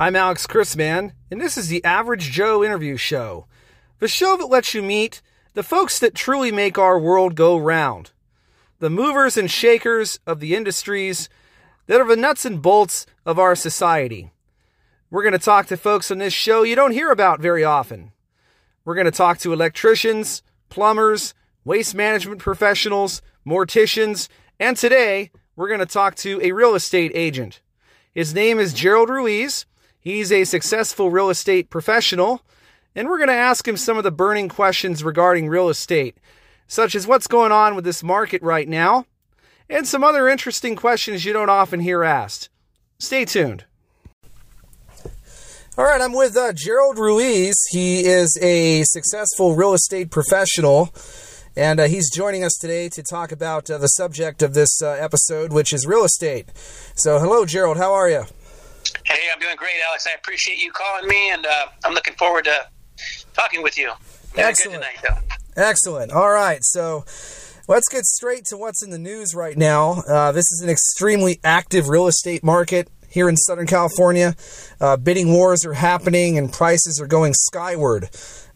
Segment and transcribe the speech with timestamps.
[0.00, 3.44] I'm Alex Chrisman, and this is the Average Joe Interview Show,
[3.98, 5.20] the show that lets you meet
[5.52, 8.10] the folks that truly make our world go round,
[8.78, 11.28] the movers and shakers of the industries
[11.86, 14.32] that are the nuts and bolts of our society.
[15.10, 18.12] We're going to talk to folks on this show you don't hear about very often.
[18.86, 25.80] We're going to talk to electricians, plumbers, waste management professionals, morticians, and today we're going
[25.80, 27.60] to talk to a real estate agent.
[28.14, 29.66] His name is Gerald Ruiz.
[30.00, 32.42] He's a successful real estate professional,
[32.94, 36.16] and we're going to ask him some of the burning questions regarding real estate,
[36.66, 39.04] such as what's going on with this market right now,
[39.68, 42.48] and some other interesting questions you don't often hear asked.
[42.98, 43.66] Stay tuned.
[45.76, 47.56] All right, I'm with uh, Gerald Ruiz.
[47.70, 50.94] He is a successful real estate professional,
[51.56, 54.92] and uh, he's joining us today to talk about uh, the subject of this uh,
[54.92, 56.48] episode, which is real estate.
[56.94, 57.76] So, hello, Gerald.
[57.76, 58.24] How are you?
[59.04, 60.06] Hey, I'm doing great, Alex.
[60.06, 62.66] I appreciate you calling me, and uh, I'm looking forward to
[63.34, 63.92] talking with you.
[64.36, 64.82] Excellent.
[64.82, 65.22] Tonight,
[65.56, 66.12] Excellent.
[66.12, 67.04] All right, so
[67.68, 70.02] let's get straight to what's in the news right now.
[70.08, 74.34] Uh, this is an extremely active real estate market here in Southern California.
[74.80, 78.08] Uh, bidding wars are happening, and prices are going skyward.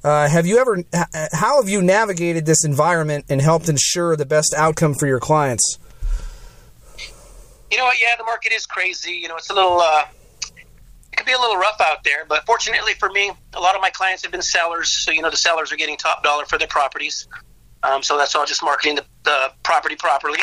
[0.02, 0.84] Uh, have you ever?
[1.32, 5.78] How have you navigated this environment and helped ensure the best outcome for your clients?
[7.70, 8.00] You know what?
[8.00, 9.12] Yeah, the market is crazy.
[9.12, 10.04] You know, it's a little uh,
[11.14, 13.80] it can be a little rough out there, but fortunately for me, a lot of
[13.80, 14.90] my clients have been sellers.
[14.90, 17.28] So, you know, the sellers are getting top dollar for their properties.
[17.84, 20.40] Um, so that's all just marketing the, the property properly.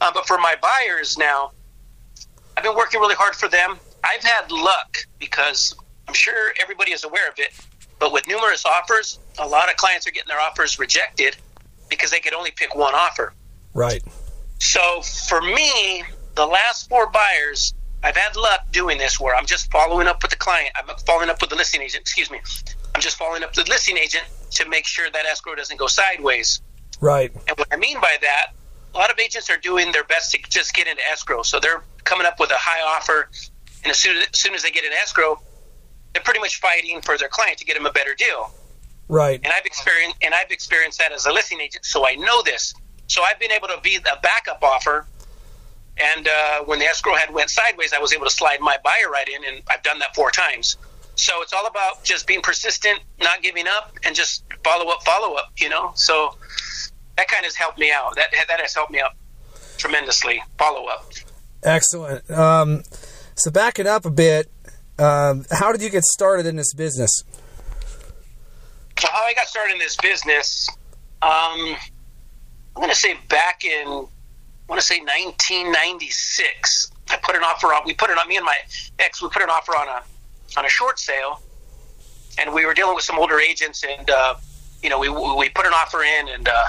[0.00, 1.50] Um, but for my buyers now,
[2.56, 3.80] I've been working really hard for them.
[4.04, 5.74] I've had luck because
[6.06, 7.50] I'm sure everybody is aware of it.
[7.98, 11.36] But with numerous offers, a lot of clients are getting their offers rejected
[11.88, 13.32] because they could only pick one offer.
[13.74, 14.04] Right.
[14.60, 16.04] So for me,
[16.36, 20.30] the last four buyers I've had luck doing this where I'm just following up with
[20.30, 20.70] the client.
[20.74, 22.02] I'm following up with the listing agent.
[22.02, 22.40] Excuse me.
[22.94, 25.86] I'm just following up with the listing agent to make sure that escrow doesn't go
[25.86, 26.62] sideways.
[27.00, 27.32] Right.
[27.48, 28.52] And what I mean by that,
[28.94, 31.42] a lot of agents are doing their best to just get into escrow.
[31.42, 33.28] So they're coming up with a high offer,
[33.84, 35.40] and as soon as, as soon as they get an escrow,
[36.12, 38.52] they're pretty much fighting for their client to get them a better deal.
[39.08, 39.40] Right.
[39.42, 42.74] And I've experienced and I've experienced that as a listing agent, so I know this.
[43.06, 45.06] So I've been able to be a backup offer
[46.00, 49.10] and uh, when the escrow had went sideways, I was able to slide my buyer
[49.10, 50.76] right in, and I've done that four times.
[51.14, 55.34] So it's all about just being persistent, not giving up, and just follow up, follow
[55.34, 55.52] up.
[55.58, 56.36] You know, so
[57.16, 58.16] that kind of has helped me out.
[58.16, 59.12] That that has helped me out
[59.76, 60.42] tremendously.
[60.58, 61.12] Follow up.
[61.62, 62.30] Excellent.
[62.30, 62.82] Um,
[63.34, 64.50] so it up a bit,
[64.98, 67.24] um, how did you get started in this business?
[68.98, 70.68] So how I got started in this business,
[71.22, 71.76] um,
[72.76, 74.06] I'm going to say back in
[74.70, 76.92] want to say 1996.
[77.10, 77.82] I put an offer on.
[77.84, 78.56] We put it on me and my
[79.00, 79.20] ex.
[79.20, 80.00] We put an offer on a
[80.56, 81.42] on a short sale,
[82.38, 84.36] and we were dealing with some older agents, and uh,
[84.80, 86.64] you know we we put an offer in, and uh,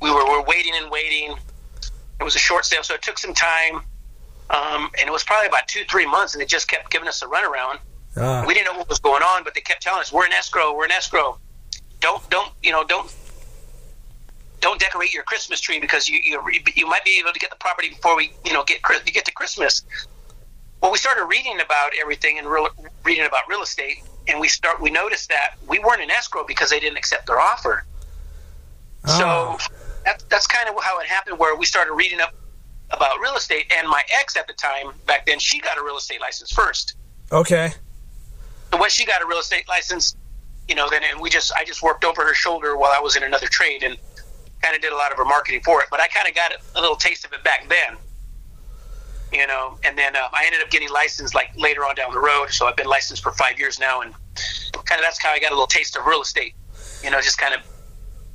[0.00, 1.36] we were, were waiting and waiting.
[2.20, 3.82] It was a short sale, so it took some time,
[4.48, 7.20] um, and it was probably about two three months, and they just kept giving us
[7.20, 7.80] a runaround.
[8.16, 8.44] Ah.
[8.46, 10.74] We didn't know what was going on, but they kept telling us we're in escrow,
[10.74, 11.38] we're in escrow.
[12.00, 13.14] Don't don't you know don't
[14.62, 16.40] don't decorate your Christmas tree because you, you
[16.74, 19.26] you might be able to get the property before we you know get you get
[19.26, 19.82] to Christmas.
[20.80, 22.68] Well, we started reading about everything and real,
[23.04, 26.70] reading about real estate, and we start we noticed that we weren't in escrow because
[26.70, 27.84] they didn't accept their offer.
[29.04, 29.58] Oh.
[29.58, 29.74] So
[30.04, 31.38] that, that's kind of how it happened.
[31.38, 32.32] Where we started reading up
[32.90, 35.96] about real estate, and my ex at the time back then she got a real
[35.96, 36.94] estate license first.
[37.30, 37.72] Okay.
[38.72, 40.16] So when she got a real estate license,
[40.68, 43.16] you know, then and we just I just worked over her shoulder while I was
[43.16, 43.96] in another trade, and
[44.62, 45.88] kind of did a lot of her marketing for it.
[45.90, 47.98] But I kind of got a little taste of it back then,
[49.32, 49.78] you know.
[49.84, 52.50] And then uh, I ended up getting licensed like later on down the road.
[52.50, 54.14] So I've been licensed for five years now, and
[54.74, 56.54] kind of that's how I got a little taste of real estate.
[57.02, 57.60] You know, just kind of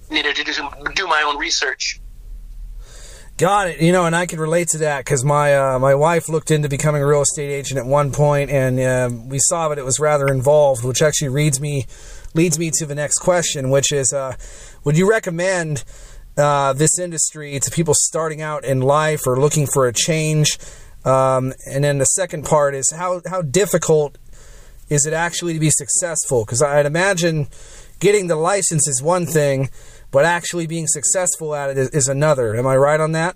[0.09, 0.53] needed to do,
[0.95, 1.99] do my own research.
[3.37, 3.81] Got it.
[3.81, 6.69] You know, and I can relate to that because my uh, my wife looked into
[6.69, 9.99] becoming a real estate agent at one point, and uh, we saw that it was
[9.99, 11.85] rather involved, which actually leads me
[12.33, 14.35] leads me to the next question, which is, uh,
[14.83, 15.83] would you recommend
[16.37, 20.57] uh, this industry to people starting out in life or looking for a change?
[21.05, 24.17] Um, and then the second part is how, how difficult
[24.89, 26.45] is it actually to be successful?
[26.45, 27.47] Because I'd imagine
[27.99, 29.69] getting the license is one thing,
[30.11, 32.55] but actually being successful at it is, is another.
[32.55, 33.35] Am I right on that?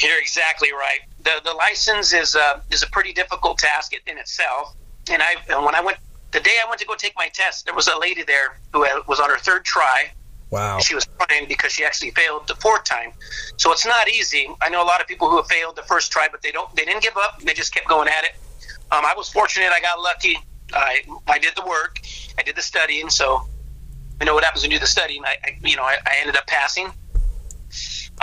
[0.00, 1.00] You're exactly right.
[1.22, 4.74] The, the license is a, is a pretty difficult task in itself.
[5.10, 5.98] And I, when I went,
[6.32, 8.86] the day I went to go take my test, there was a lady there who
[9.06, 10.12] was on her third try
[10.54, 10.78] Wow.
[10.78, 13.12] She was crying because she actually failed the fourth time.
[13.56, 14.48] So it's not easy.
[14.62, 16.72] I know a lot of people who have failed the first try, but they don't.
[16.76, 17.40] They didn't give up.
[17.42, 18.32] They just kept going at it.
[18.92, 20.38] Um, I was fortunate; I got lucky.
[20.72, 22.00] I I did the work,
[22.38, 23.42] I did the studying, so
[24.20, 25.24] I know what happens when you do the studying.
[25.24, 26.92] I, I you know I, I ended up passing.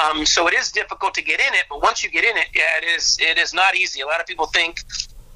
[0.01, 2.47] Um, so it is difficult to get in it, but once you get in it,
[2.55, 4.01] yeah, it is it is not easy.
[4.01, 4.83] A lot of people think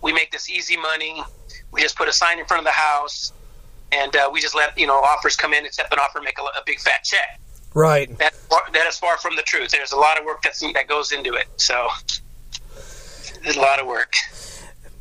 [0.01, 1.21] we make this easy money.
[1.71, 3.33] We just put a sign in front of the house,
[3.91, 6.43] and uh, we just let you know offers come in, accept an offer, make a,
[6.43, 7.39] a big fat check.
[7.73, 8.17] Right.
[8.19, 8.33] That
[8.73, 9.71] that is far from the truth.
[9.71, 11.47] There's a lot of work that's, that goes into it.
[11.57, 11.87] So
[13.43, 14.13] there's a lot of work.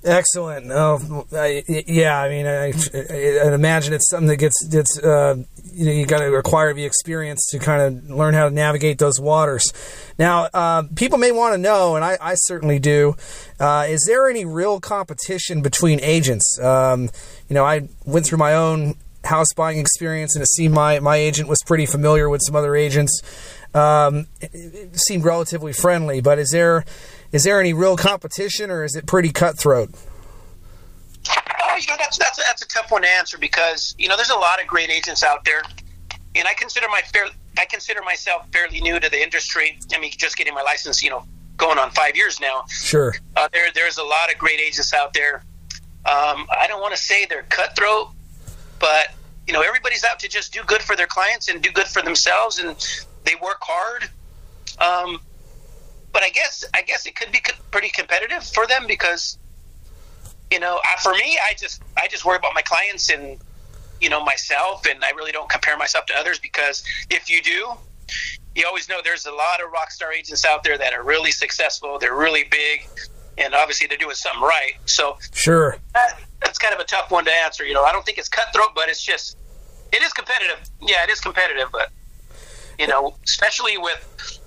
[0.05, 0.71] Excellent.
[0.71, 2.21] Oh, I, yeah.
[2.21, 2.73] I mean, I,
[3.49, 5.37] I, imagine it's something that gets gets uh,
[5.73, 8.99] you know you got to acquire the experience to kind of learn how to navigate
[8.99, 9.73] those waters.
[10.19, 13.17] Now, uh, people may want to know, and I, I certainly do.
[13.59, 16.59] Uh, is there any real competition between agents?
[16.61, 17.11] Um,
[17.49, 18.95] you know, I went through my own
[19.25, 22.77] house buying experience, and it seemed my my agent was pretty familiar with some other
[22.77, 23.23] agents.
[23.75, 26.85] Um, it, it seemed relatively friendly, but is there
[27.33, 29.91] is there any real competition, or is it pretty cutthroat?
[31.29, 34.31] Oh, you know that's that's that's a tough one to answer because you know there's
[34.31, 35.63] a lot of great agents out there,
[36.37, 37.27] and I consider my fair
[37.59, 39.79] I consider myself fairly new to the industry.
[39.95, 41.25] I mean, just getting my license, you know,
[41.57, 42.65] going on five years now.
[42.69, 43.15] Sure.
[43.37, 45.45] Uh, there there's a lot of great agents out there.
[46.07, 48.09] Um, I don't want to say they're cutthroat,
[48.79, 49.09] but
[49.47, 52.03] you know everybody's out to just do good for their clients and do good for
[52.03, 52.77] themselves, and
[53.25, 54.11] they work hard.
[54.79, 55.21] Um,
[56.13, 57.41] but I guess I guess it could be
[57.71, 59.39] pretty competitive for them because
[60.51, 63.39] you know for me I just I just worry about my clients and
[64.05, 67.73] you know myself and I really don't compare myself to others because if you do
[68.55, 71.33] you always know there's a lot of rock star agents out there that are really
[71.33, 72.87] successful they're really big
[73.39, 74.75] and obviously they're doing something right.
[74.85, 75.77] So sure.
[75.95, 77.83] that, that's kind of a tough one to answer you know.
[77.83, 79.39] I don't think it's cutthroat but it's just
[79.91, 80.61] it is competitive.
[80.83, 81.91] Yeah it is competitive but
[82.79, 84.41] you know especially with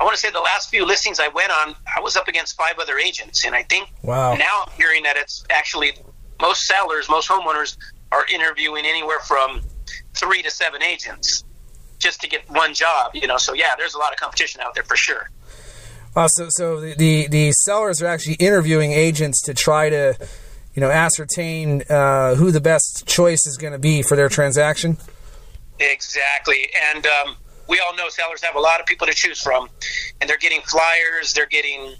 [0.00, 2.56] I want to say the last few listings I went on, I was up against
[2.56, 4.34] five other agents, and I think wow.
[4.34, 5.92] now I'm hearing that it's actually
[6.40, 7.76] most sellers, most homeowners
[8.12, 9.62] are interviewing anywhere from
[10.14, 11.44] three to seven agents
[11.98, 13.14] just to get one job.
[13.14, 15.30] You know, so yeah, there's a lot of competition out there for sure.
[16.14, 20.14] Wow, so so the, the, the sellers are actually interviewing agents to try to,
[20.74, 24.98] you know, ascertain uh, who the best choice is going to be for their transaction.
[25.80, 27.36] Exactly, and um,
[27.66, 29.70] we all know sellers have a lot of people to choose from,
[30.20, 31.94] and they're getting flyers, they're getting,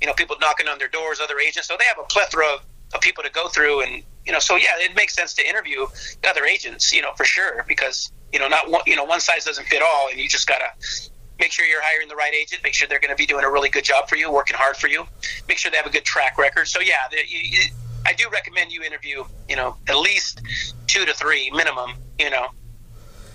[0.00, 1.66] you know, people knocking on their doors, other agents.
[1.66, 2.60] So they have a plethora of,
[2.94, 5.86] of people to go through, and you know, so yeah, it makes sense to interview
[6.28, 9.44] other agents, you know, for sure, because you know, not one, you know, one size
[9.44, 10.70] doesn't fit all, and you just gotta
[11.40, 12.62] make sure you're hiring the right agent.
[12.62, 14.76] Make sure they're going to be doing a really good job for you, working hard
[14.76, 15.04] for you.
[15.48, 16.68] Make sure they have a good track record.
[16.68, 17.70] So yeah, the, you,
[18.06, 20.42] I do recommend you interview, you know, at least
[20.86, 22.48] two to three minimum, you know.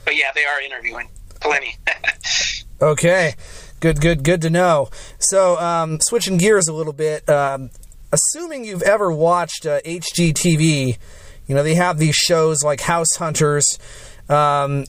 [0.05, 1.09] But yeah, they are interviewing
[1.41, 1.77] plenty.
[2.81, 3.33] okay,
[3.79, 4.89] good, good, good to know.
[5.17, 7.71] So, um, switching gears a little bit, um,
[8.15, 10.97] assuming you've ever watched uh, HGTV,
[11.47, 13.77] you know they have these shows like House Hunters.
[14.27, 14.85] Um,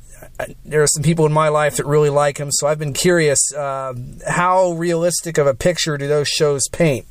[0.64, 3.52] there are some people in my life that really like them, so I've been curious
[3.52, 3.92] uh,
[4.26, 7.06] how realistic of a picture do those shows paint?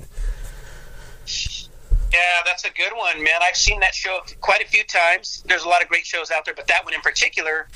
[2.12, 3.41] Yeah, that's a good one, man.
[3.41, 5.44] I've seen that show quite a few times.
[5.47, 7.68] There's a lot of great shows out there, but that one in particular,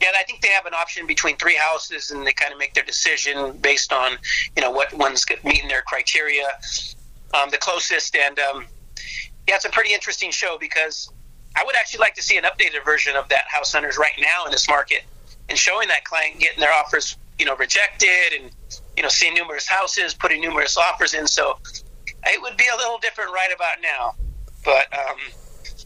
[0.00, 2.74] yeah, I think they have an option between three houses, and they kind of make
[2.74, 4.12] their decision based on
[4.54, 6.46] you know what one's meeting their criteria
[7.34, 8.16] um, the closest.
[8.16, 8.66] And um,
[9.46, 11.10] yeah, it's a pretty interesting show because
[11.56, 14.44] I would actually like to see an updated version of that House Hunters right now
[14.46, 15.02] in this market
[15.48, 18.50] and showing that client getting their offers you know rejected and
[18.96, 21.26] you know seeing numerous houses, putting numerous offers in.
[21.26, 21.58] So
[22.24, 24.14] it would be a little different right about now,
[24.64, 24.86] but.
[24.96, 25.16] Um,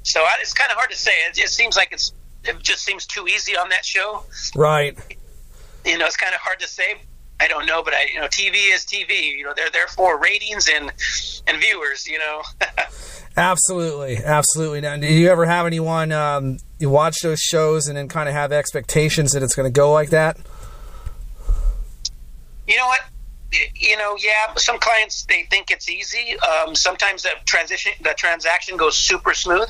[0.05, 1.13] so it's kind of hard to say.
[1.29, 2.13] It, it seems like it's
[2.45, 4.25] it just seems too easy on that show.
[4.55, 4.97] Right.
[5.85, 6.97] You know, it's kind of hard to say.
[7.43, 9.37] I don't know, but I, you know, TV is TV.
[9.37, 10.93] You know, they're there for ratings and
[11.49, 12.07] and viewers.
[12.07, 12.43] You know.
[13.37, 14.81] absolutely, absolutely.
[14.81, 18.35] Now, do you ever have anyone um, you watch those shows and then kind of
[18.37, 20.37] have expectations that it's going to go like that?
[22.69, 23.01] You know what?
[23.75, 24.55] You know, yeah.
[24.57, 26.37] Some clients they think it's easy.
[26.39, 29.69] Um, sometimes the transition, the transaction goes super smooth.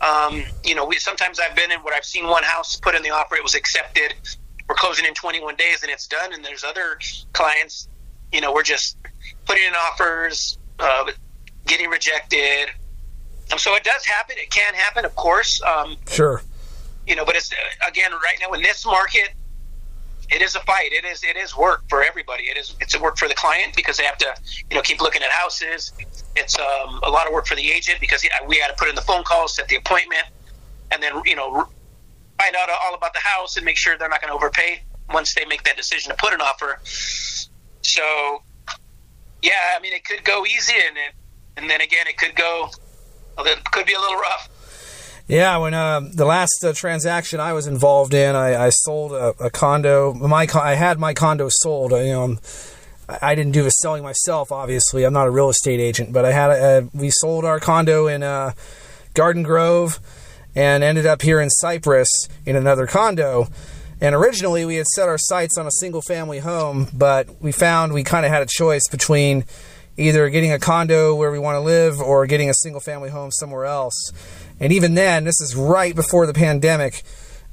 [0.00, 3.02] Um, you know, we sometimes I've been in what I've seen one house put in
[3.02, 4.14] the offer, it was accepted.
[4.72, 6.32] We're closing in 21 days and it's done.
[6.32, 6.98] And there's other
[7.34, 7.88] clients,
[8.32, 8.96] you know, we're just
[9.44, 11.12] putting in offers, uh,
[11.66, 12.70] getting rejected.
[13.52, 14.36] Um, so it does happen.
[14.38, 15.60] It can happen, of course.
[15.60, 16.40] Um, sure.
[17.06, 17.52] You know, but it's
[17.86, 19.34] again right now in this market,
[20.30, 20.92] it is a fight.
[20.92, 22.44] It is it is work for everybody.
[22.44, 24.34] It is it's a work for the client because they have to
[24.70, 25.92] you know keep looking at houses.
[26.34, 28.94] It's um, a lot of work for the agent because we had to put in
[28.94, 30.24] the phone calls, set the appointment,
[30.90, 31.68] and then you know
[32.42, 34.82] find out all about the house and make sure they're not going to overpay
[35.12, 36.80] once they make that decision to put an offer.
[37.82, 38.42] So
[39.42, 41.14] yeah, I mean it could go easy and it
[41.56, 42.70] and then again, it could go.
[43.38, 44.48] It could be a little rough.
[45.28, 49.34] Yeah, when uh, the last uh, transaction I was involved in, I, I sold a,
[49.38, 50.12] a, condo.
[50.12, 51.92] My I had my condo sold.
[51.92, 52.38] You know,
[53.08, 54.52] I didn't do the selling myself.
[54.52, 58.08] Obviously, I'm not a real estate agent, but I had a, we sold our condo
[58.08, 58.52] in uh,
[59.14, 60.00] Garden Grove,
[60.54, 62.08] and ended up here in Cypress
[62.44, 63.48] in another condo.
[64.00, 67.92] And originally, we had set our sights on a single family home, but we found
[67.92, 69.44] we kind of had a choice between
[69.96, 73.30] either getting a condo where we want to live or getting a single family home
[73.30, 73.94] somewhere else.
[74.58, 77.02] And even then, this is right before the pandemic,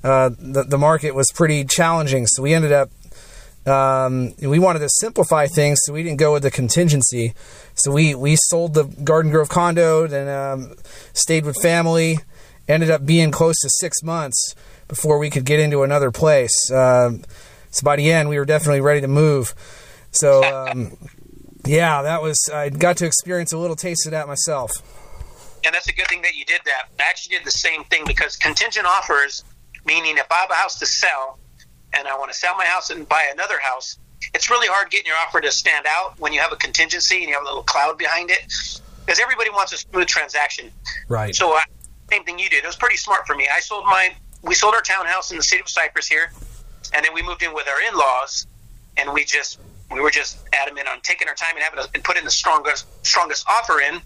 [0.04, 2.26] uh, the, the market was pretty challenging.
[2.28, 2.90] So we ended up,
[3.68, 7.34] um, we wanted to simplify things, so we didn't go with the contingency.
[7.76, 10.76] So we, we sold the Garden Grove condo and um,
[11.14, 12.18] stayed with family.
[12.70, 14.56] Ended up being close to six months
[14.88, 16.72] before we could get into another place.
[16.72, 17.24] Um,
[17.72, 19.54] so by the end, we were definitely ready to move.
[20.12, 20.96] So um,
[21.66, 24.72] yeah, that was I got to experience a little taste of that myself
[25.66, 26.90] and that's a good thing that you did that.
[27.00, 29.44] I actually did the same thing because contingent offers,
[29.86, 31.40] meaning if I have a house to sell
[31.94, 33.98] and I want to sell my house and buy another house,
[34.34, 37.28] it's really hard getting your offer to stand out when you have a contingency and
[37.28, 38.42] you have a little cloud behind it
[39.06, 40.72] because everybody wants a smooth transaction.
[41.08, 41.36] Right.
[41.36, 41.62] So, uh,
[42.12, 42.64] same thing you did.
[42.64, 43.48] It was pretty smart for me.
[43.54, 44.10] I sold my,
[44.42, 46.32] we sold our townhouse in the city of Cypress here,
[46.94, 48.48] and then we moved in with our in laws,
[48.98, 49.60] and we just,
[49.92, 53.46] we were just adamant on taking our time and having and putting the strongest, strongest
[53.50, 54.02] offer in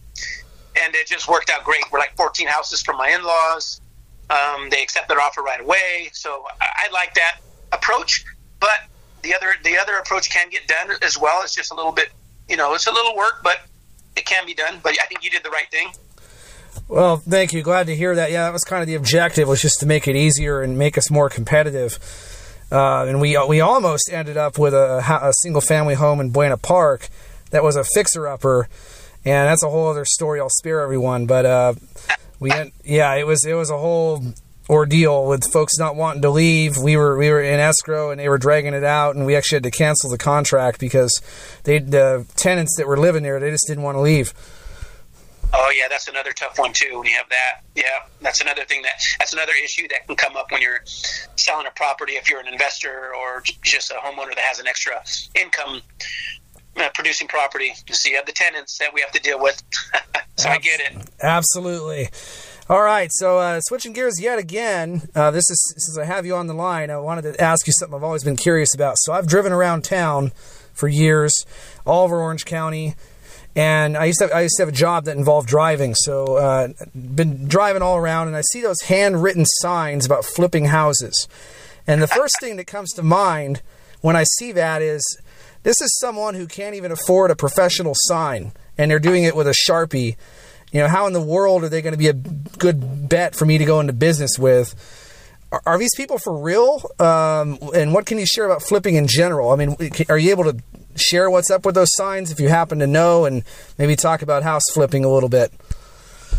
[0.81, 1.83] and it just worked out great.
[1.91, 3.81] We're like 14 houses from my in-laws.
[4.29, 7.39] Um, they accepted our offer right away, so I, I like that
[7.71, 8.25] approach.
[8.59, 8.79] But
[9.21, 11.41] the other the other approach can get done as well.
[11.43, 12.09] It's just a little bit,
[12.49, 13.61] you know, it's a little work, but
[14.15, 14.79] it can be done.
[14.81, 15.91] But I think you did the right thing.
[16.87, 17.61] Well, thank you.
[17.61, 18.31] Glad to hear that.
[18.31, 20.97] Yeah, that was kind of the objective was just to make it easier and make
[20.97, 21.97] us more competitive.
[22.71, 26.57] Uh, and we we almost ended up with a, a single family home in Buena
[26.57, 27.09] Park
[27.51, 28.67] that was a fixer upper
[29.25, 30.39] and that's a whole other story.
[30.39, 31.73] I'll spare everyone, but uh,
[32.39, 32.51] we
[32.83, 34.21] yeah, it was it was a whole
[34.69, 36.77] ordeal with folks not wanting to leave.
[36.77, 39.57] We were we were in escrow and they were dragging it out, and we actually
[39.57, 41.21] had to cancel the contract because
[41.63, 44.33] they the tenants that were living there they just didn't want to leave.
[45.53, 46.97] Oh yeah, that's another tough one too.
[46.99, 50.35] When you have that, yeah, that's another thing that that's another issue that can come
[50.35, 50.81] up when you're
[51.35, 52.13] selling a property.
[52.13, 55.03] If you're an investor or just a homeowner that has an extra
[55.39, 55.81] income
[56.77, 57.73] uh, producing property.
[57.91, 59.61] So you have the tenants that we have to deal with.
[60.37, 61.09] so I get it.
[61.21, 62.09] Absolutely.
[62.69, 65.09] All right, so uh, switching gears yet again.
[65.13, 66.89] Uh, this is since I have you on the line.
[66.89, 68.95] I wanted to ask you something I've always been curious about.
[68.99, 70.31] So I've driven around town
[70.73, 71.45] for years,
[71.85, 72.95] all over Orange County,
[73.55, 75.93] and I used to have, I used to have a job that involved driving.
[75.95, 81.27] So uh, been driving all around, and I see those handwritten signs about flipping houses.
[81.85, 83.61] And the first thing that comes to mind
[84.01, 85.03] when I see that is
[85.63, 89.47] this is someone who can't even afford a professional sign, and they're doing it with
[89.47, 90.15] a sharpie.
[90.71, 93.45] You know, how in the world are they going to be a good bet for
[93.45, 94.73] me to go into business with?
[95.53, 96.81] Are, are these people for real?
[96.99, 99.51] Um, and what can you share about flipping in general?
[99.51, 99.77] I mean,
[100.09, 100.57] are you able to
[100.95, 103.43] share what's up with those signs if you happen to know, and
[103.77, 105.53] maybe talk about house flipping a little bit?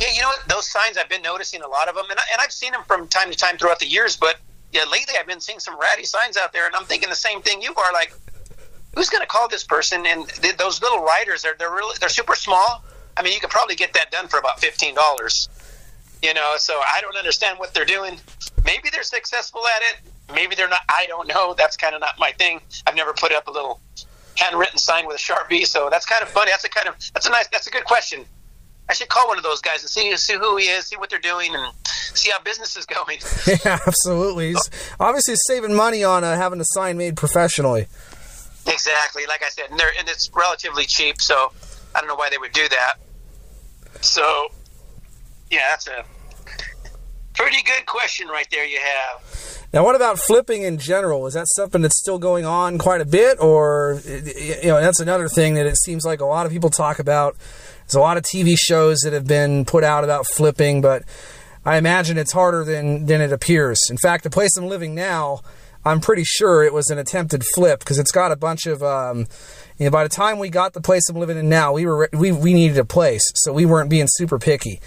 [0.01, 0.41] Yeah, you know what?
[0.49, 2.83] Those signs I've been noticing a lot of them, and, I, and I've seen them
[2.89, 4.17] from time to time throughout the years.
[4.17, 4.37] But
[4.73, 7.41] yeah, lately I've been seeing some ratty signs out there, and I'm thinking the same
[7.41, 7.93] thing you are.
[7.93, 8.13] Like,
[8.97, 10.05] who's going to call this person?
[10.07, 12.85] And th- those little writers, they're they're really they're super small.
[13.17, 15.49] I mean, you could probably get that done for about fifteen dollars.
[16.25, 18.19] You know, so I don't understand what they're doing.
[18.65, 20.11] Maybe they're successful at it.
[20.35, 20.81] Maybe they're not.
[20.89, 21.53] I don't know.
[21.53, 22.63] That's kind of not my thing.
[22.87, 23.79] I've never put up a little
[24.39, 26.51] handwritten sign with a sharpie, so that's kind of funny.
[26.51, 28.25] That's a kind of that's a nice that's a good question.
[28.89, 31.11] I should call one of those guys and see see who he is, see what
[31.11, 33.19] they're doing, and see how business is going.
[33.67, 34.49] Yeah, absolutely.
[34.49, 37.87] He's obviously saving money on uh, having a sign made professionally.
[38.67, 39.27] Exactly.
[39.27, 41.53] Like I said, and, and it's relatively cheap, so
[41.95, 42.95] I don't know why they would do that.
[44.01, 44.49] So,
[45.51, 46.05] yeah, that's a
[47.35, 49.67] pretty good question right there you have.
[49.73, 51.27] Now, what about flipping in general?
[51.27, 55.29] Is that something that's still going on quite a bit, or you know, that's another
[55.29, 57.37] thing that it seems like a lot of people talk about.
[57.81, 61.03] There's a lot of TV shows that have been put out about flipping, but
[61.65, 63.81] I imagine it's harder than than it appears.
[63.91, 65.41] In fact, the place I'm living now
[65.85, 68.83] I'm pretty sure it was an attempted flip because it's got a bunch of.
[68.83, 69.27] Um,
[69.79, 72.09] you know, by the time we got the place I'm living in now, we were
[72.13, 74.81] we we needed a place, so we weren't being super picky.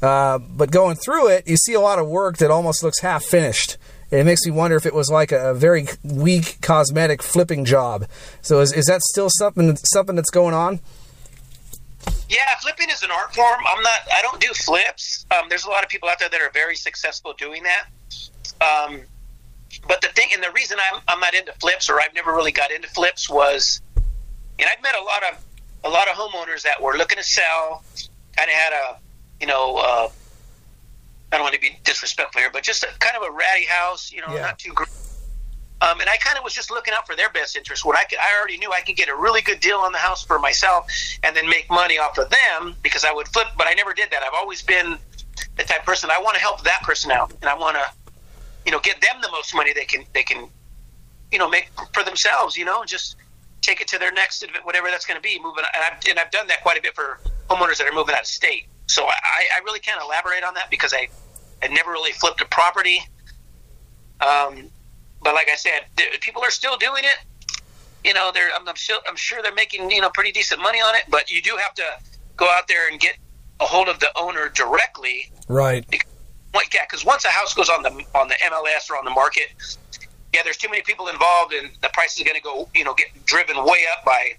[0.00, 3.24] Uh, but going through it, you see a lot of work that almost looks half
[3.24, 3.76] finished.
[4.10, 8.06] It makes me wonder if it was like a, a very weak cosmetic flipping job.
[8.40, 10.80] So is, is that still something something that's going on?
[12.28, 13.60] Yeah, flipping is an art form.
[13.66, 14.00] I'm not.
[14.12, 15.26] I don't do flips.
[15.30, 17.86] Um, there's a lot of people out there that are very successful doing that.
[18.60, 19.02] Um,
[19.86, 22.52] but the thing, and the reason I'm, I'm not into flips, or I've never really
[22.52, 25.44] got into flips, was, and I've met a lot of
[25.84, 27.84] a lot of homeowners that were looking to sell,
[28.36, 28.98] kind of had a,
[29.40, 30.08] you know, uh,
[31.32, 34.10] I don't want to be disrespectful here, but just a, kind of a ratty house,
[34.12, 34.42] you know, Yeah.
[34.42, 34.88] not too great.
[35.80, 37.84] Um, and I kind of was just looking out for their best interest.
[37.84, 39.98] When I could, I already knew I could get a really good deal on the
[39.98, 40.90] house for myself,
[41.22, 43.46] and then make money off of them because I would flip.
[43.56, 44.22] But I never did that.
[44.24, 44.98] I've always been
[45.56, 48.12] the type of person I want to help that person out, and I want to,
[48.66, 50.48] you know, get them the most money they can they can,
[51.30, 52.56] you know, make for themselves.
[52.56, 53.14] You know, just
[53.60, 55.38] take it to their next whatever that's going to be.
[55.40, 58.16] Moving, and I've, and I've done that quite a bit for homeowners that are moving
[58.16, 58.66] out of state.
[58.88, 59.10] So I,
[59.56, 61.08] I really can't elaborate on that because I,
[61.62, 63.00] I never really flipped a property.
[64.20, 64.70] Um,
[65.22, 67.18] but like I said, th- people are still doing it.
[68.04, 70.78] You know, they're I'm, I'm, sure, I'm sure they're making you know pretty decent money
[70.78, 71.02] on it.
[71.08, 71.84] But you do have to
[72.36, 73.16] go out there and get
[73.60, 75.30] a hold of the owner directly.
[75.48, 75.84] Right.
[76.54, 79.10] Like, yeah, because once a house goes on the on the MLS or on the
[79.10, 79.48] market,
[80.32, 82.94] yeah, there's too many people involved, and the price is going to go, you know,
[82.94, 84.32] get driven way up by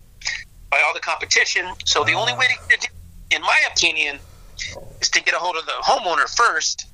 [0.72, 1.68] by all the competition.
[1.86, 2.90] So the only way to
[3.32, 4.20] in my opinion,
[5.02, 6.88] is to get a hold of the homeowner first,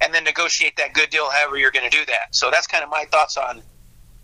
[0.00, 1.30] and then negotiate that good deal.
[1.30, 2.34] However, you're going to do that.
[2.34, 3.62] So that's kind of my thoughts on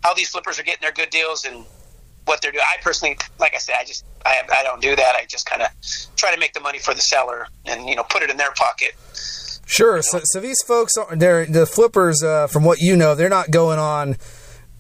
[0.03, 1.65] how these flippers are getting their good deals and
[2.25, 2.65] what they're doing.
[2.67, 5.15] I personally, like I said, I just I, I don't do that.
[5.17, 5.69] I just kind of
[6.17, 8.53] try to make the money for the seller and you know put it in their
[8.53, 8.93] pocket.
[9.67, 10.01] Sure.
[10.01, 12.23] So, so these folks are they're the flippers.
[12.23, 14.17] Uh, from what you know, they're not going on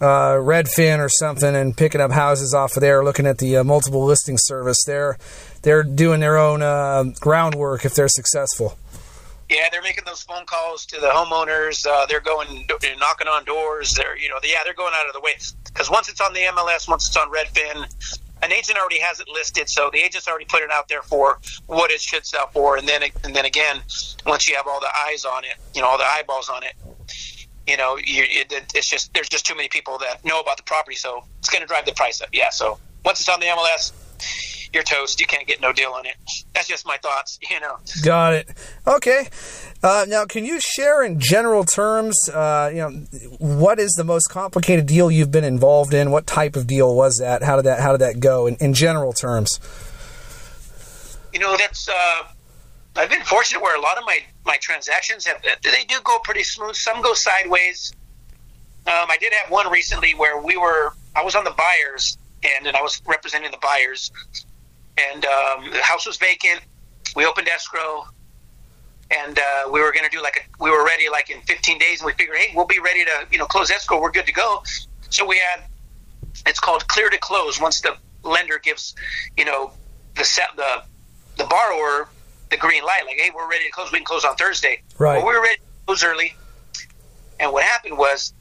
[0.01, 3.65] uh, Redfin or something and picking up houses off of there, looking at the uh,
[3.65, 4.85] multiple listing service.
[4.85, 5.19] They're
[5.67, 8.79] they're doing their own uh, groundwork if they're successful.
[9.51, 11.85] Yeah, they're making those phone calls to the homeowners.
[11.85, 13.93] Uh, they're going they're knocking on doors.
[13.93, 15.33] They're you know yeah they're going out of the way
[15.65, 17.85] because once it's on the MLS, once it's on Redfin,
[18.43, 21.41] an agent already has it listed, so the agent's already put it out there for
[21.67, 23.83] what it should sell for, and then and then again,
[24.25, 26.75] once you have all the eyes on it, you know all the eyeballs on it,
[27.67, 30.63] you know you, it, it's just there's just too many people that know about the
[30.63, 32.29] property, so it's going to drive the price up.
[32.33, 33.91] Yeah, so once it's on the MLS,
[34.73, 35.21] you're toast.
[35.21, 36.17] You can't get no deal on it.
[36.55, 37.39] That's just my thoughts.
[37.51, 37.79] You know.
[38.03, 38.49] Got it.
[38.87, 39.29] Okay.
[39.83, 42.91] Uh, now, can you share in general terms, uh, you know,
[43.39, 46.11] what is the most complicated deal you've been involved in?
[46.11, 47.43] What type of deal was that?
[47.43, 49.59] How did that How did that go in, in general terms?
[51.37, 52.23] you know that's uh,
[52.97, 56.43] I've been fortunate where a lot of my my transactions have they do go pretty
[56.43, 56.75] smooth.
[56.75, 57.93] Some go sideways.
[58.87, 62.67] Um, I did have one recently where we were I was on the buyers end
[62.67, 64.11] and I was representing the buyers,
[64.99, 66.61] and um, the house was vacant.
[67.15, 68.07] We opened escrow,
[69.11, 71.79] and uh, we were going to do like a, we were ready like in 15
[71.79, 74.01] days, and we figured, hey, we'll be ready to you know close escrow.
[74.01, 74.63] We're good to go.
[75.11, 75.65] So we had
[76.47, 78.95] it's called clear to close once the lender gives
[79.37, 79.73] you know
[80.17, 80.83] the set the
[81.37, 82.09] the borrower
[82.51, 83.91] the green light, like, hey, we're ready to close.
[83.91, 84.81] We can close on Thursday.
[84.99, 85.17] Right.
[85.17, 86.35] Well, we were ready to close early.
[87.41, 88.33] And what happened was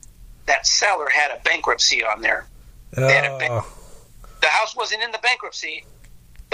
[0.45, 2.45] that seller had a bankruptcy on there.
[2.95, 3.67] had a bank- Oh,
[4.41, 5.85] The house wasn't in the bankruptcy,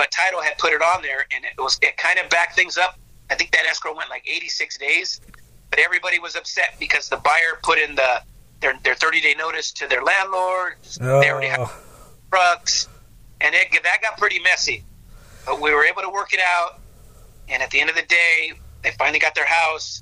[0.02, 2.76] but title had put it on there, and it was it kind of backed things
[2.76, 2.98] up.
[3.30, 5.22] I think that escrow went like 86 days,
[5.70, 8.24] but everybody was upset because the buyer put in the
[8.62, 10.78] their their 30 day notice to their landlord.
[11.00, 11.80] They already had oh,
[12.32, 12.90] trucks,
[13.42, 14.84] and it, that got pretty messy.
[15.46, 16.80] But we were able to work it out,
[17.48, 20.02] and at the end of the day, they finally got their house,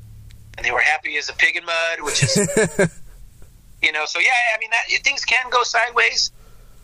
[0.56, 2.38] and they were happy as a pig in mud, which is,
[3.84, 4.06] you know.
[4.06, 6.32] So yeah, I mean, that, things can go sideways,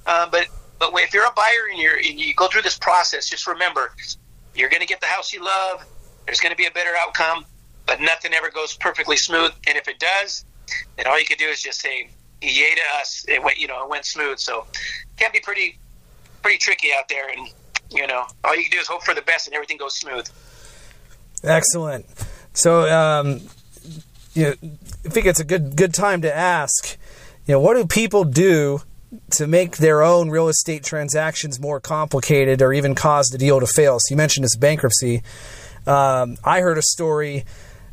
[0.06, 0.48] uh, but
[0.80, 3.94] but if you're a buyer and you're and you go through this process, just remember,
[4.54, 5.86] you're going to get the house you love.
[6.26, 7.46] There's going to be a better outcome,
[7.86, 9.52] but nothing ever goes perfectly smooth.
[9.68, 10.44] And if it does,
[10.98, 12.10] then all you can do is just say,
[12.42, 14.40] "Yay to us!" It went, you know, it went smooth.
[14.40, 15.78] So, it can be pretty
[16.42, 17.48] pretty tricky out there, and
[17.92, 20.28] you know, all you can do is hope for the best, and everything goes smooth.
[21.44, 22.06] excellent.
[22.54, 23.42] So, um,
[24.34, 24.54] you know,
[25.06, 26.98] I think it's a good good time to ask.
[27.46, 28.82] You know, what do people do
[29.32, 33.68] to make their own real estate transactions more complicated, or even cause the deal to
[33.68, 34.00] fail?
[34.00, 35.24] So, you mentioned this bankruptcy.
[35.88, 37.46] Um, I heard a story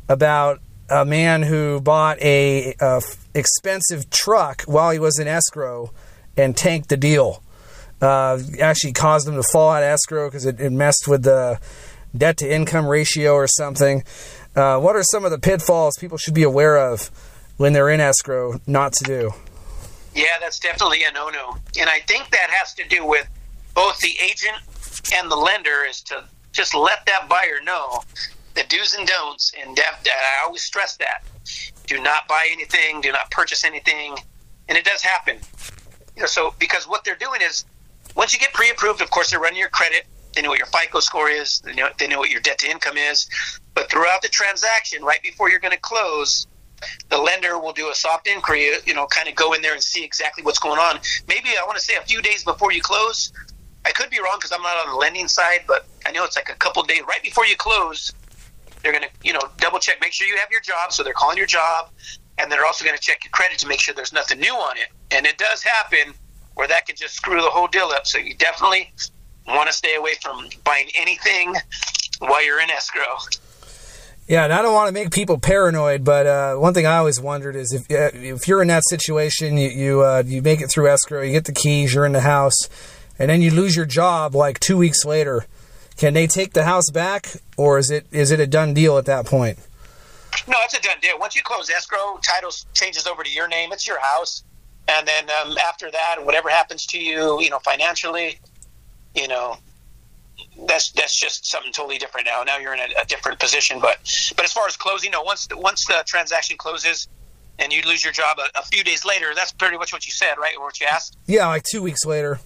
[0.09, 0.59] about
[0.89, 5.91] a man who bought a, a f- expensive truck while he was in escrow
[6.37, 7.43] and tanked the deal.
[8.01, 11.59] Uh, actually caused him to fall out of escrow because it, it messed with the
[12.15, 14.03] debt to income ratio or something.
[14.55, 17.09] Uh, what are some of the pitfalls people should be aware of
[17.57, 19.31] when they're in escrow not to do?
[20.15, 23.27] Yeah, that's definitely a no-no, and I think that has to do with
[23.73, 24.57] both the agent
[25.15, 28.03] and the lender is to just let that buyer know
[28.53, 29.53] the do's and don'ts.
[29.59, 31.23] And that, uh, I always stress that:
[31.87, 34.17] do not buy anything, do not purchase anything,
[34.69, 35.37] and it does happen.
[36.15, 37.65] You know, so because what they're doing is
[38.15, 40.05] once you get pre-approved, of course, they're running your credit.
[40.35, 41.59] They know what your FICO score is.
[41.59, 43.27] They know they know what your debt to income is.
[43.73, 46.45] But throughout the transaction, right before you're going to close,
[47.09, 48.71] the lender will do a soft inquiry.
[48.85, 50.99] You know, kind of go in there and see exactly what's going on.
[51.27, 53.31] Maybe I want to say a few days before you close.
[53.85, 56.35] I could be wrong because I'm not on the lending side, but I know it's
[56.35, 58.13] like a couple days right before you close.
[58.81, 60.91] They're going to, you know, double check, make sure you have your job.
[60.91, 61.89] So they're calling your job,
[62.37, 64.77] and they're also going to check your credit to make sure there's nothing new on
[64.77, 64.87] it.
[65.11, 66.13] And it does happen
[66.55, 68.05] where that can just screw the whole deal up.
[68.05, 68.93] So you definitely
[69.47, 71.55] want to stay away from buying anything
[72.19, 73.17] while you're in escrow.
[74.27, 77.19] Yeah, and I don't want to make people paranoid, but uh, one thing I always
[77.19, 80.89] wondered is if if you're in that situation, you you, uh, you make it through
[80.89, 82.69] escrow, you get the keys, you're in the house,
[83.19, 85.45] and then you lose your job like two weeks later.
[85.97, 89.05] Can they take the house back, or is it is it a done deal at
[89.05, 89.59] that point?
[90.47, 91.19] No, it's a done deal.
[91.19, 93.73] Once you close escrow, title changes over to your name.
[93.73, 94.43] It's your house,
[94.87, 98.39] and then um, after that, whatever happens to you, you know, financially,
[99.15, 99.57] you know,
[100.67, 102.43] that's that's just something totally different now.
[102.43, 103.79] Now you're in a, a, different position.
[103.79, 103.97] But
[104.35, 105.21] but as far as closing, no.
[105.21, 107.07] Once the, once the transaction closes
[107.59, 110.11] and you lose your job a, a, few days later, that's pretty much what you
[110.11, 110.55] said, right?
[110.57, 111.17] Or what you asked?
[111.27, 112.39] Yeah, like two weeks later.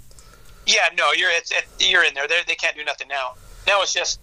[0.66, 2.28] Yeah, no, you're it's, it, you're in there.
[2.28, 3.36] They're, they can not do nothing now.
[3.66, 4.20] Now it's just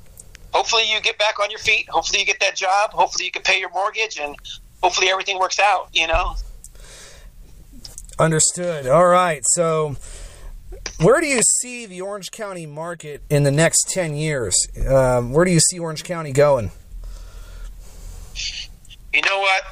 [0.52, 1.88] hopefully you get back on your feet.
[1.88, 2.90] Hopefully you get that job.
[2.92, 4.37] Hopefully you can pay your mortgage, and
[4.82, 5.88] hopefully everything works out.
[5.92, 6.34] You know.
[8.18, 8.87] Understood.
[8.87, 9.96] All right, so
[10.98, 14.54] where do you see the Orange County market in the next 10 years?
[14.88, 16.70] Um, where do you see Orange County going?
[19.12, 19.62] You know what?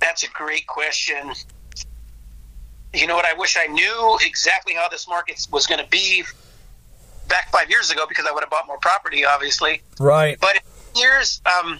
[0.00, 1.32] That's a great question.
[2.92, 3.24] You know what?
[3.24, 6.24] I wish I knew exactly how this market was going to be
[7.28, 9.82] back five years ago because I would have bought more property, obviously.
[9.98, 10.38] Right.
[10.40, 11.78] But in years, um,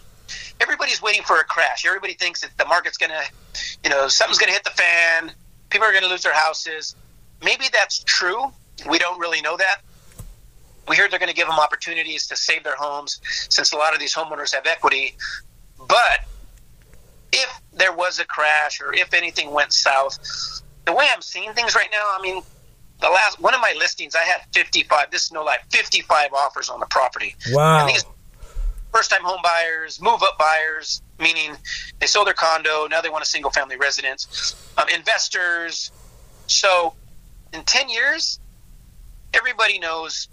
[0.61, 1.85] everybody's waiting for a crash.
[1.85, 5.33] Everybody thinks that the market's going to, you know, something's going to hit the fan.
[5.71, 6.95] People are going to lose their houses
[7.43, 8.53] maybe that's true.
[8.89, 9.83] We don't really know that.
[10.89, 13.95] We heard they're going to give them opportunities to save their homes since a lot
[13.95, 15.15] of these homeowners have equity.
[15.79, 16.25] But
[17.33, 20.19] if there was a crash or if anything went south,
[20.87, 22.43] the way I'm seeing things right now, I mean,
[23.01, 25.11] the last one of my listings, I had 55.
[25.11, 27.35] This is no lie, 55 offers on the property.
[27.51, 27.81] Wow.
[27.81, 28.05] And these
[28.93, 31.57] first-time home buyers, move-up buyers, meaning
[32.01, 34.57] they sold their condo, now they want a single-family residence.
[34.77, 35.93] Um, investors.
[36.47, 36.95] So
[37.53, 38.39] in 10 years,
[39.35, 40.29] everybody knows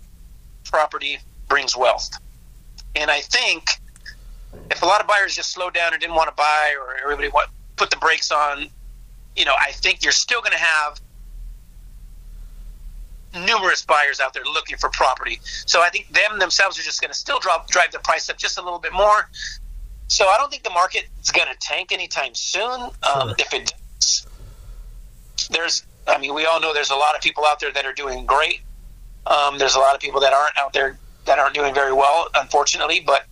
[0.64, 2.10] property brings wealth.
[2.96, 3.70] And I think
[4.72, 7.30] if a lot of buyers just slowed down and didn't want to buy or everybody
[7.30, 8.68] want, put the brakes on,
[9.36, 11.00] you know, I think you're still going to have
[13.46, 15.40] numerous buyers out there looking for property.
[15.44, 18.38] So I think them themselves are just going to still drop, drive the price up
[18.38, 19.30] just a little bit more.
[20.08, 22.64] So I don't think the market is going to tank anytime soon.
[22.64, 23.22] Um, sure.
[23.22, 24.28] Um, if it does,
[25.52, 27.94] there's I mean, we all know there's a lot of people out there that are
[27.94, 28.62] doing great.
[29.26, 32.28] Um, there's a lot of people that aren't out there that aren't doing very well,
[32.36, 33.02] unfortunately.
[33.06, 33.26] But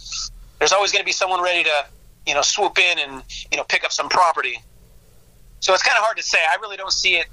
[0.59, 1.85] there's always going to be someone ready to,
[2.27, 4.57] you know, swoop in and you know pick up some property.
[5.61, 6.37] So it's kind of hard to say.
[6.37, 7.27] I really don't see it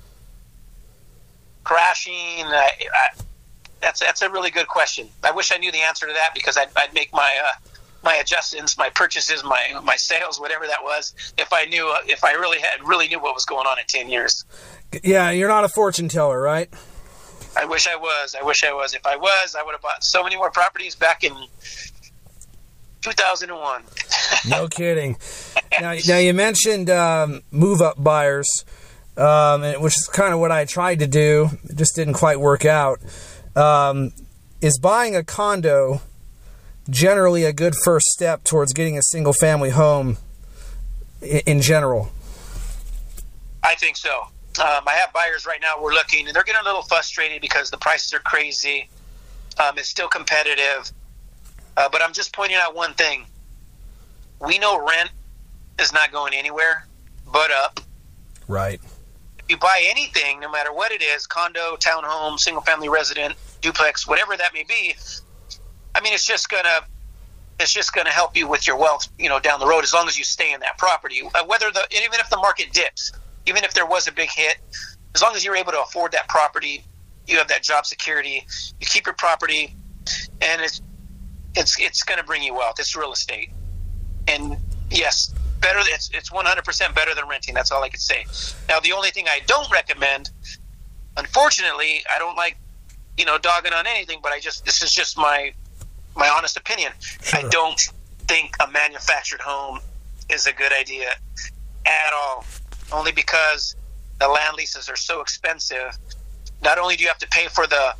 [1.65, 2.15] crashing.
[2.15, 3.09] I, I,
[3.81, 5.09] that's that's a really good question.
[5.25, 7.53] I wish I knew the answer to that because I'd, I'd make my uh,
[8.03, 12.33] my adjustments, my purchases, my my sales, whatever that was, if I knew if I
[12.33, 14.45] really had really knew what was going on in ten years.
[15.03, 16.69] Yeah, you're not a fortune teller, right?
[17.57, 18.35] I wish I was.
[18.39, 18.95] I wish I was.
[18.95, 21.35] If I was, I would have bought so many more properties back in
[23.03, 23.83] 2001.
[24.49, 25.17] no kidding.
[25.81, 28.49] Now, now you mentioned um, move-up buyers,
[29.17, 31.51] um, which is kind of what I tried to do.
[31.65, 33.01] It just didn't quite work out.
[33.55, 34.13] Um,
[34.63, 36.01] is buying a condo
[36.91, 40.19] generally a good first step towards getting a single-family home
[41.21, 42.11] in general?
[43.63, 44.11] I think so.
[44.61, 45.75] Um, I have buyers right now.
[45.81, 48.89] We're looking, and they're getting a little frustrated because the prices are crazy.
[49.59, 50.91] Um, it's still competitive,
[51.77, 53.27] uh, but I'm just pointing out one thing.
[54.41, 55.11] We know rent
[55.79, 56.87] is not going anywhere
[57.33, 57.81] but up.
[58.47, 58.81] Right.
[59.39, 64.07] If you buy anything, no matter what it is, condo, townhome, single family resident, duplex,
[64.07, 64.95] whatever that may be,
[65.95, 66.87] I mean, it's just gonna
[67.63, 69.95] it's just going to help you with your wealth, you know, down the road as
[69.95, 71.23] long as you stay in that property.
[71.23, 73.13] Uh, whether the even if the market dips,
[73.47, 74.57] even if there was a big hit,
[75.15, 76.85] as long as you're able to afford that property,
[77.27, 78.47] you have that job security.
[78.81, 79.77] You keep your property,
[80.41, 80.83] and it's
[81.55, 82.77] it's it's going to bring you wealth.
[82.79, 83.51] It's real estate,
[84.27, 84.57] and
[84.91, 85.79] yes, better.
[85.83, 87.55] It's it's 100 percent better than renting.
[87.55, 88.27] That's all I could say.
[88.69, 90.31] Now, the only thing I don't recommend,
[91.17, 92.57] unfortunately, I don't like
[93.17, 95.53] you know dogging on anything, but I just this is just my
[96.17, 96.93] my honest opinion.
[97.01, 97.41] Sure.
[97.41, 97.81] I don't
[98.29, 99.81] think a manufactured home
[100.31, 101.11] is a good idea
[101.87, 102.45] at all
[102.93, 103.75] only because
[104.21, 105.99] the land leases are so expensive.
[106.63, 107.95] Not only do you have to pay for the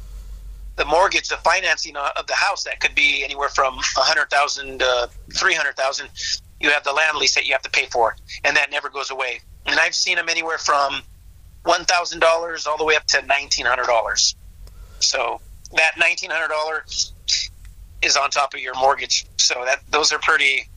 [0.77, 4.79] the mortgage, the financing of the house that could be anywhere from a hundred thousand
[4.79, 6.09] to three hundred thousand.
[6.61, 9.11] You have the land lease that you have to pay for, and that never goes
[9.11, 9.41] away.
[9.67, 11.03] And I've seen them anywhere from
[11.65, 14.35] one thousand dollars all the way up to nineteen hundred dollars.
[15.01, 15.41] So
[15.77, 17.13] that nineteen hundred dollars
[18.03, 19.27] is on top of your mortgage.
[19.37, 20.69] So that those are pretty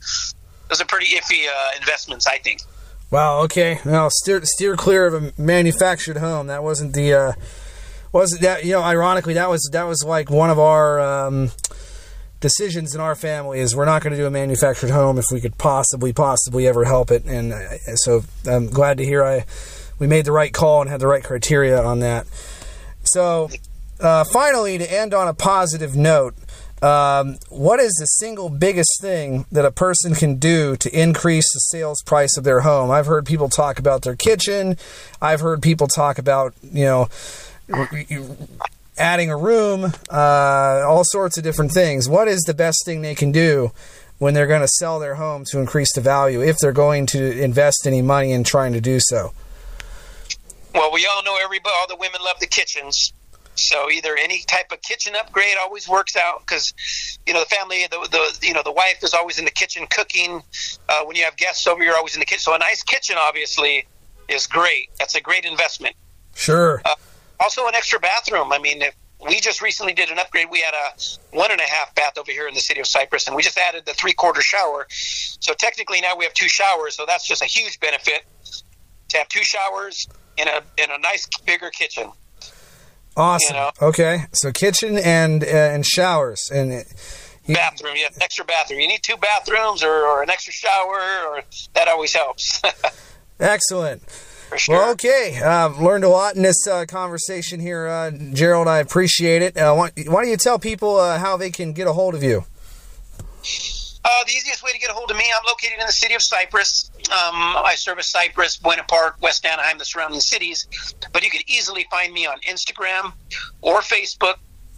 [0.70, 2.62] those are pretty iffy uh, investments, I think.
[3.12, 3.42] Wow.
[3.44, 3.80] Okay.
[3.86, 6.48] Well, steer steer clear of a manufactured home.
[6.48, 7.34] That wasn't the uh,
[8.12, 8.82] wasn't that you know?
[8.82, 11.52] Ironically, that was that was like one of our um,
[12.40, 15.42] decisions in our family is we're not going to do a manufactured home if we
[15.42, 17.26] could possibly possibly ever help it.
[17.26, 19.46] And uh, so I'm glad to hear I
[20.00, 22.28] we made the right call and had the right criteria on that.
[23.04, 23.50] So
[24.00, 26.36] uh, finally, to end on a positive note.
[26.86, 31.60] Um, what is the single biggest thing that a person can do to increase the
[31.60, 32.92] sales price of their home?
[32.92, 34.78] I've heard people talk about their kitchen.
[35.20, 37.10] I've heard people talk about, you know,
[39.00, 42.08] adding a room, uh, all sorts of different things.
[42.08, 43.72] What is the best thing they can do
[44.20, 47.42] when they're going to sell their home to increase the value if they're going to
[47.42, 49.34] invest any money in trying to do so?
[50.76, 53.12] Well, we all know everybody, all the women love the kitchens.
[53.56, 56.74] So either any type of kitchen upgrade always works out because
[57.26, 59.88] you know the family, the, the you know the wife is always in the kitchen
[59.90, 60.42] cooking.
[60.90, 62.42] Uh, when you have guests over, you're always in the kitchen.
[62.42, 63.86] So a nice kitchen, obviously,
[64.28, 64.90] is great.
[65.00, 65.96] That's a great investment.
[66.36, 66.82] Sure.
[66.86, 66.96] Uh,
[67.40, 68.52] also, an extra bathroom.
[68.52, 70.48] I mean, if we just recently did an upgrade.
[70.52, 73.28] We had a one and a half bath over here in the city of Cypress,
[73.28, 74.88] and we just added the three quarter shower.
[74.90, 76.96] So technically now we have two showers.
[76.96, 78.24] So that's just a huge benefit
[79.10, 82.12] to have two showers in a in a nice bigger kitchen.
[83.18, 83.56] Awesome.
[83.56, 83.72] You know?
[83.82, 86.86] Okay, so kitchen and uh, and showers and
[87.46, 87.94] you, bathroom.
[87.96, 88.80] Yeah, extra bathroom.
[88.80, 91.00] You need two bathrooms or, or an extra shower,
[91.30, 92.62] or that always helps.
[93.40, 94.02] Excellent.
[94.58, 94.76] Sure.
[94.76, 95.40] Well, okay.
[95.44, 98.68] Uh, learned a lot in this uh, conversation here, uh, Gerald.
[98.68, 99.58] I appreciate it.
[99.58, 102.24] Uh, why, why, don't you tell people uh, how they can get a hold of
[102.24, 102.46] you?
[104.08, 106.14] Uh, the easiest way to get a hold of me, I'm located in the city
[106.14, 106.92] of Cypress.
[107.06, 110.68] Um, I service Cypress, Buena Park, West Anaheim, the surrounding cities.
[111.12, 113.14] But you could easily find me on Instagram
[113.62, 114.36] or Facebook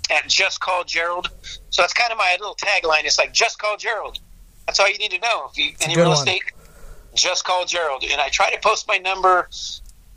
[0.10, 1.30] at Just Call Gerald.
[1.72, 3.04] So that's kind of my little tagline.
[3.04, 4.20] It's like Just Call Gerald.
[4.66, 5.50] That's all you need to know.
[5.52, 6.44] If you any real estate,
[7.16, 8.04] just call Gerald.
[8.10, 9.50] And I try to post my number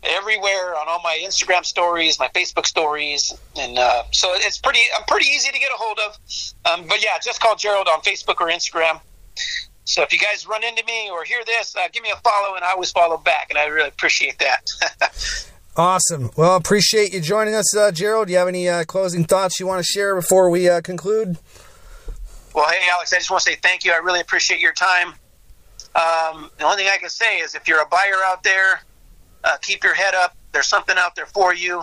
[0.03, 4.81] everywhere on all my Instagram stories, my Facebook stories, and uh, so it's pretty.
[4.97, 6.19] I'm pretty easy to get a hold of.
[6.71, 9.01] Um, but yeah, just call Gerald on Facebook or Instagram.
[9.85, 12.55] So if you guys run into me or hear this, uh, give me a follow,
[12.55, 14.71] and I always follow back, and I really appreciate that.
[15.77, 16.31] awesome.
[16.37, 18.29] Well, appreciate you joining us, uh, Gerald.
[18.29, 21.39] Do you have any uh, closing thoughts you want to share before we uh, conclude?
[22.55, 23.93] Well, hey, Alex, I just want to say thank you.
[23.93, 25.15] I really appreciate your time.
[25.95, 28.83] Um, the only thing I can say is if you're a buyer out there,
[29.45, 30.37] uh, keep your head up.
[30.53, 31.81] There's something out there for you.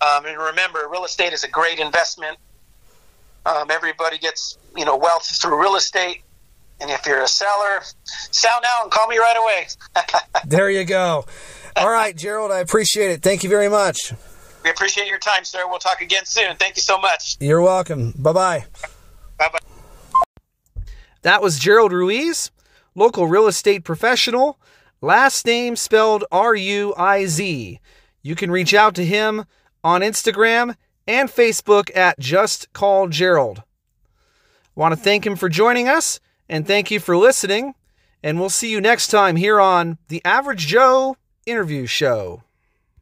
[0.00, 2.38] Um, and remember, real estate is a great investment.
[3.44, 6.22] Um, everybody gets you know wealth through real estate.
[6.80, 9.68] And if you're a seller, sell now and call me right away.
[10.46, 11.24] there you go.
[11.76, 13.22] All right, Gerald, I appreciate it.
[13.22, 14.12] Thank you very much.
[14.64, 15.68] We appreciate your time, sir.
[15.68, 16.56] We'll talk again soon.
[16.56, 17.36] Thank you so much.
[17.38, 18.12] You're welcome.
[18.18, 18.64] Bye bye.
[19.38, 20.82] Bye bye.
[21.22, 22.50] That was Gerald Ruiz
[22.94, 24.58] local real estate professional,
[25.02, 27.78] last name spelled R U I Z.
[28.22, 29.44] You can reach out to him
[29.84, 33.62] on Instagram and Facebook at Just Call Gerald.
[34.74, 37.74] Want to thank him for joining us and thank you for listening.
[38.22, 42.44] And we'll see you next time here on the Average Joe Interview Show.